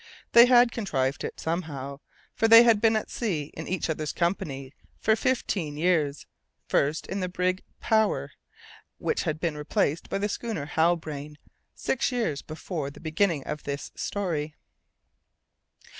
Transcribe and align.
They 0.31 0.47
had 0.47 0.71
contrived 0.71 1.23
it, 1.23 1.39
somehow, 1.39 1.99
for 2.33 2.47
they 2.47 2.63
had 2.63 2.81
been 2.81 2.95
at 2.95 3.11
sea 3.11 3.51
in 3.53 3.67
each 3.67 3.87
other's 3.87 4.11
company 4.11 4.73
for 4.97 5.15
fifteen 5.15 5.77
years, 5.77 6.25
first 6.67 7.05
in 7.05 7.19
the 7.19 7.29
brig 7.29 7.61
Power, 7.81 8.31
which 8.97 9.25
had 9.25 9.39
been 9.39 9.55
replaced 9.55 10.09
by 10.09 10.17
the 10.17 10.27
schooner 10.27 10.65
Halbrane, 10.65 11.37
six 11.75 12.11
years 12.11 12.41
before 12.41 12.89
the 12.89 12.99
beginning 12.99 13.43
of 13.43 13.61
this 13.61 13.91
story. 13.93 14.55